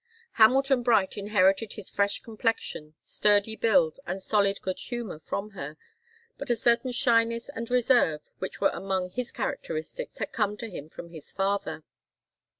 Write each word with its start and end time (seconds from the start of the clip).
Hamilton 0.31 0.81
Bright 0.81 1.15
inherited 1.15 1.73
his 1.73 1.91
fresh 1.91 2.21
complexion, 2.23 2.95
sturdy 3.03 3.55
build, 3.55 3.99
and 4.07 4.19
solid 4.19 4.59
good 4.63 4.79
humour 4.79 5.19
from 5.19 5.51
her, 5.51 5.77
but 6.39 6.49
a 6.49 6.55
certain 6.55 6.91
shyness 6.91 7.49
and 7.49 7.69
reserve 7.69 8.31
which 8.39 8.59
were 8.59 8.71
among 8.73 9.11
his 9.11 9.31
characteristics 9.31 10.17
had 10.17 10.31
come 10.31 10.57
to 10.57 10.71
him 10.71 10.89
from 10.89 11.09
his 11.11 11.31
father. 11.31 11.83